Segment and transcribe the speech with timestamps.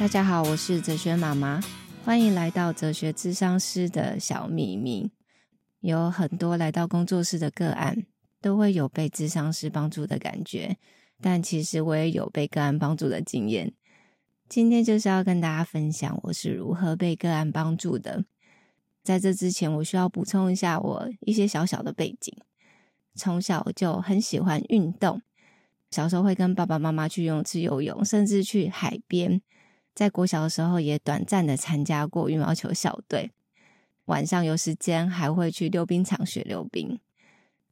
[0.00, 1.60] 大家好，我是哲学妈妈，
[2.06, 5.10] 欢迎来到哲学智商师的小秘密。
[5.80, 8.06] 有很多来到工作室的个案，
[8.40, 10.78] 都会有被智商师帮助的感觉，
[11.20, 13.74] 但其实我也有被个案帮助的经验。
[14.48, 18.24] 今天就是要跟大家分享我是如何被个案帮助的。
[19.02, 22.34] 在这之前，我需要补充一下我一些小小的背景。
[23.14, 25.20] 从小就很喜欢运动，
[25.90, 29.42] 小时候会跟爸爸妈妈去游泳池游泳，甚至去海边。
[30.00, 33.32] 在国小的时候，也短暂的参加过羽毛球校队。
[34.06, 36.98] 晚上有时间还会去溜冰场学溜冰。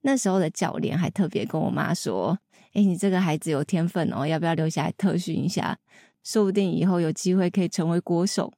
[0.03, 2.39] 那时候的教练还特别跟我妈说
[2.75, 5.79] ：“诶，你这个孩子有天分哦，要不要留下来特训一下？
[6.23, 8.53] 说不定以后有机会可以成为国手。”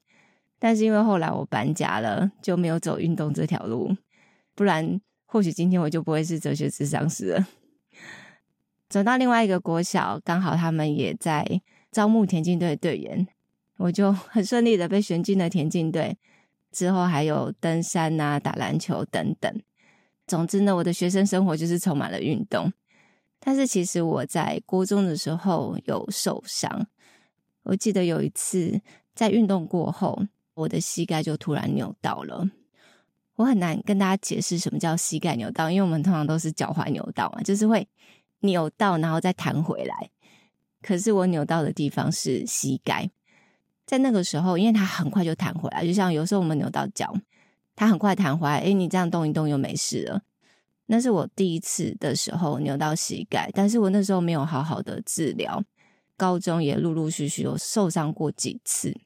[0.59, 3.97] 但是因为后来我搬家了，就没有走运动这条路。
[4.56, 5.00] 不然。
[5.27, 7.47] 或许今天我就不会是哲学智商师了。
[8.89, 13.28] 走到另外一个国小，刚好他们也在招募田径队的队员，
[13.81, 16.19] 我就很顺利的被选进了田径队。
[16.70, 19.53] 之后还有登山啊、打篮球等等。
[20.27, 22.73] 总之呢，我的学生生活就是充满了运动。
[23.41, 26.86] 但是其实我在国中的时候有受伤，
[27.62, 28.81] 我记得有一次
[29.14, 30.23] 在运动过后，
[30.55, 32.48] 我的膝盖就突然扭到了。
[33.36, 37.89] 我很难跟大家解释什么叫膝盖扭到，因为我们通常都是脚踝扭到嘛，就是会
[38.41, 40.11] 扭到然后再弹回来。
[40.83, 43.11] 可是我扭到的地方是膝盖，
[43.91, 47.12] 在那个时候，因为它很快就弹回来，就像有时候我们扭到脚，
[47.74, 50.22] 它很快弹回来，诶，你这样动一动又没事了。
[50.86, 55.61] 那是我第一次的时候扭到膝盖，但是我那时候没有好好的治疗，
[56.16, 58.96] 高中也陆陆续续有受伤过几次，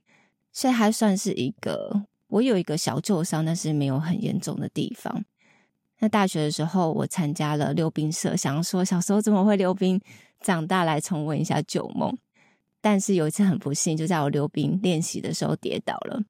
[0.53, 2.03] 所以还算是一个。
[2.29, 5.25] 我有一个小旧伤，但是没有很严重的地方。
[6.01, 9.99] 那大学的时候，我参加了溜冰社，想说小时候怎么会溜冰，
[10.43, 12.19] 长大来重温一下旧梦。
[12.85, 16.23] 但是有一次很不幸，就在我溜冰练习的时候跌倒了，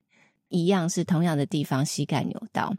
[0.51, 2.77] 一样是同样的地方，膝盖扭到。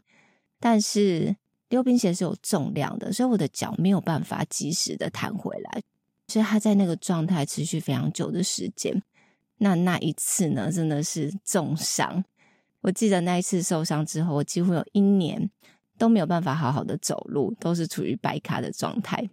[0.58, 1.36] 但是
[1.68, 5.82] 溜冰鞋是有重量的，所以我的脚没有办法及时的弹回来，
[6.26, 9.02] 所以它在那个状态持续非常久的时间。
[9.58, 12.24] 那那一次呢，真的是重伤。
[12.80, 15.50] 我记得那一次受伤之后，我几乎有一年
[15.98, 19.28] 都没有办法好好的走路，都是处于白卡的状态。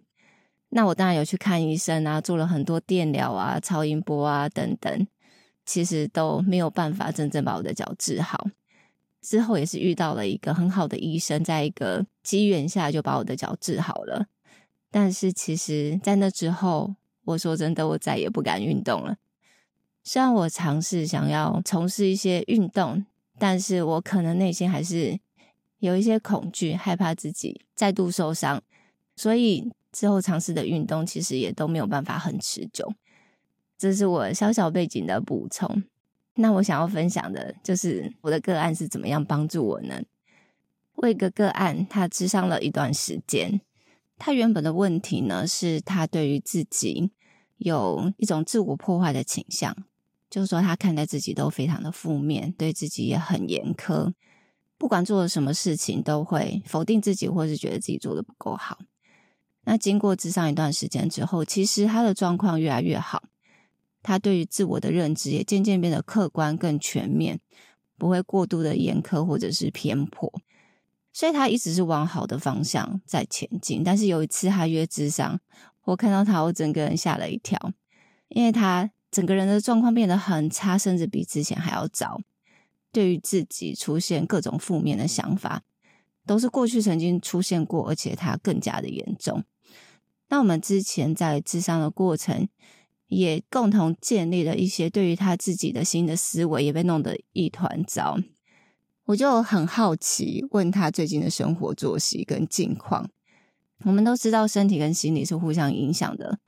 [0.73, 5.07] 那我当然有去看医生啊，做了很多电疗啊、超音波啊等等，
[5.65, 8.47] 其实都没有办法真正把我的脚治好。
[9.21, 14.25] 之后也是遇到了一个很好的医生，在一个机缘下就把我的脚治好了。
[14.91, 16.95] 但是其实，在那之后，
[17.25, 19.15] 我说真的，我再也不敢运动了。
[20.03, 23.05] 虽然我尝试想要从事一些运动。
[23.39, 25.19] 但是我可能内心还是
[25.79, 28.61] 有一些恐惧，害怕自己再度受伤，
[29.15, 32.93] 所以之后尝试的运动其实也都没有办法很持久。
[33.77, 35.83] 这是我小小背景的补充。
[36.35, 40.01] 那我想要分享的就是我的个案是怎么样帮助我呢？
[40.95, 43.61] 我一个个案，他咨商了一段时间，
[44.17, 47.11] 他原本的问题呢是他对于自己
[47.57, 49.75] 有一种自我破坏的倾向。
[50.29, 54.11] 就是说，他看待自己都非常的负面，对自己也很严苛，
[54.79, 58.79] 不管做了什么事情都会否定自己，或是觉得自己做的不够好。
[59.63, 63.23] 那经过咨商一段时间之后，其实他的状况越来越好，
[64.01, 67.39] 他对于自我的认知也渐渐变得客观更全面，
[67.97, 70.31] 不会过度的严苛或者是偏颇，
[71.11, 73.83] 所以他一直是往好的方向在前进。
[73.83, 75.39] 但是有一次他约智商，
[75.85, 77.71] 我看到他，我整个人吓了一跳，
[78.29, 78.91] 因为他。
[79.13, 82.19] 整个人的状况变得很差，甚至比之前还要糟。
[82.91, 85.61] 对于自己出现各种负面的想法，
[86.25, 89.43] 都是过去曾经出现过，而且它更加的严重。
[90.29, 92.47] 那我们之前在咨商的过程，
[93.07, 98.17] 也共同建立了一些对于他自己的新的思维，也被弄得一团糟。
[99.05, 103.09] 我就很好奇，问他最近的生活作息跟近况。
[103.83, 106.39] 我们都知道，身体跟心理是互相影响的。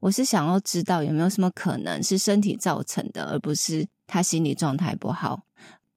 [0.00, 5.46] 我是想要知道有没有什么可能是身体造成的，而不是他心理状态不好，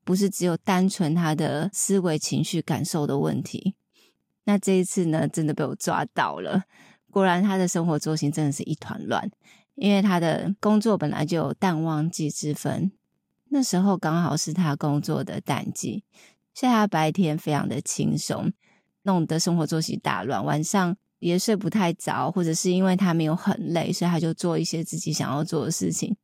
[0.06, 3.76] 不是只有单纯他的思维、情绪、感受的问题。
[4.46, 6.64] 那这一次呢，真的被我抓到了。
[7.12, 9.30] 果然，他的生活作息真的是一团乱，
[9.76, 12.92] 因为他的工作本来就有淡旺季之分，
[13.50, 16.04] 那时候刚好是他工作的淡季，
[16.54, 18.52] 所以他白天非常的轻松，
[19.04, 20.98] 弄得生活作息大乱，晚上。
[21.20, 26.16] 也睡不太着，或者是因为他没有很累，所以他就做一些自己想要做的事情。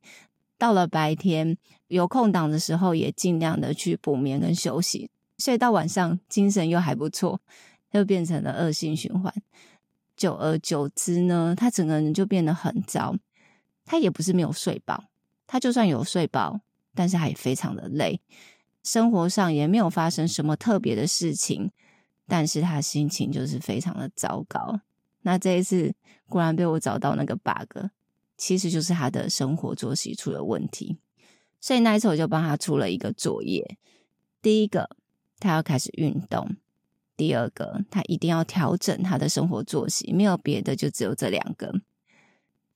[0.56, 1.54] 到了白天
[1.88, 7.38] 有空档的时候，也尽量的去补眠跟休息，所以到晚上精神又还不错，
[7.92, 9.30] 就变成了恶性循环。
[10.16, 13.14] 久而久之呢，他整个人就变得很糟。
[13.84, 15.04] 他也不是没有睡饱，
[15.46, 16.60] 他就算有睡饱，
[16.94, 18.20] 但是他也非常的累，
[18.82, 21.70] 生活上也没有发生什么特别的事情，
[22.26, 24.80] 但是他心情就是非常的糟糕。
[25.22, 25.94] 那这一次
[26.28, 27.86] 果然被我找到那个 bug，
[28.36, 30.98] 其实就是他的生活作息出了问题。
[31.60, 33.78] 所以那一次我就帮他出了一个作业，
[34.42, 34.90] 第一个
[35.38, 36.56] 他要开始运动，
[37.16, 41.72] 第二个他一定要调整他的生活作息，没有别的，就只有这两个。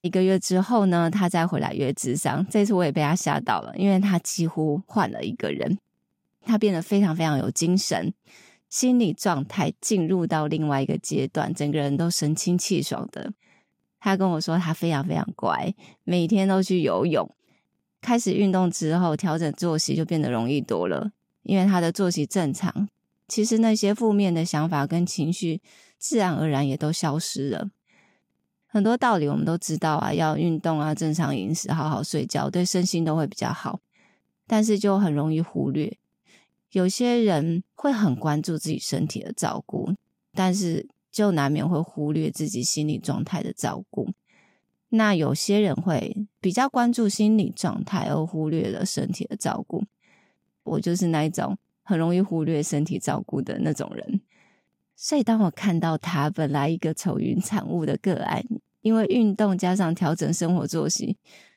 [0.00, 5.78] 一个月之后呢，他再回来约咨商，这次我也被他吓到了，因为他几乎换了一个人，
[6.42, 8.14] 他变得非常非常有精神，
[8.70, 13.32] 心理状态进入到另外一个阶段，整个人都神清气爽的。
[13.98, 17.30] 他跟我说他非常非常乖，每天都去游泳。
[18.00, 22.88] 开始运动之后，调整作息就变得容易多了，因为他的作息正常，
[23.30, 25.62] 其实那些负面的想法跟情绪
[25.96, 27.70] 自然而然也都消失了。
[28.66, 33.78] 很多道理我们都知道啊，要运动啊，正常饮食，好好睡觉，对身心都会比较好。
[34.48, 35.96] 但是就很容易忽略，
[36.72, 39.94] 有些人会很关注自己身体的照顾，
[40.32, 44.10] 但是就难免会忽略自己心理状态的照顾。
[44.88, 49.84] 那有些人会比较关注心理状态，而忽略了身体的照顾。
[50.64, 51.56] 我就是那一种
[51.90, 54.20] 很容易忽略身体照顾的那种人。
[54.94, 58.44] 所以，当我看到他本来一个愁云惨雾的个案，
[58.82, 61.16] 因为运动加上调整生活作息，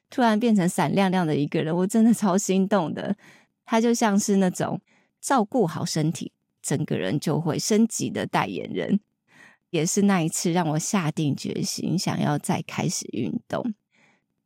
[0.09, 3.15] 突然变成闪亮亮的一个人，我真的超心动的。
[3.63, 4.81] 他就像是那种
[5.21, 6.31] 照顾好身体，
[6.61, 8.99] 整个人就会升级的代言人。
[9.69, 13.73] 也是那一次让我下定决心想要再开始运动。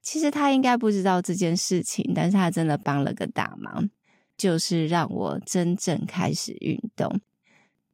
[0.01, 3.89] 其实他应该不知道这件事情，但是他真的帮了个大忙，
[4.37, 7.19] 就是让我真正开始运动。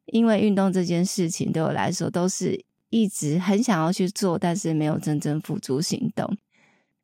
[0.05, 6.37] 因为运动这件事情对我来说都是一直很想要去做，但是没有真正付诸行动。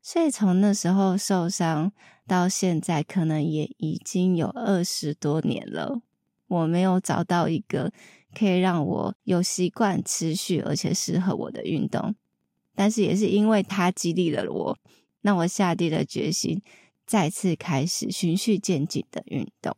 [0.02, 1.92] 所以从那时候受伤
[2.28, 6.02] 到现在，可能也已经有二十多年了。
[6.48, 7.92] 我没有找到一个
[8.38, 12.16] 可以让我有习惯持续而且适合我的运动，
[12.76, 14.78] 但是也是因为它激励了我，
[15.22, 16.62] 让我下定了决心，
[17.10, 19.76] 再次开始循序渐进的运动。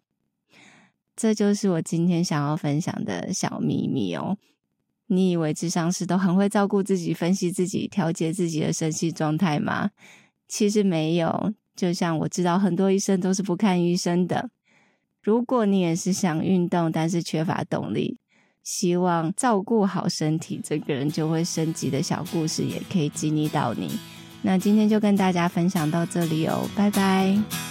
[1.16, 4.38] 这就是我今天想要分享的小秘密哦。
[5.08, 9.92] 你以为智商师都很会照顾自己、分析自己、调节自己的身心状态吗？
[10.50, 11.54] 其实没有。
[11.74, 14.50] 就像我知道很多医生都是不看医生的。
[15.22, 18.18] 如果你也是想运动，但是缺乏动力，
[18.62, 23.90] 希望照顾好身体，这个人就会升级的小故事，也可以激励到你。
[24.42, 27.71] 那今天就跟大家分享到这里哦，拜拜。